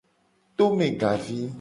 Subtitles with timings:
[0.57, 1.41] Tome gavi.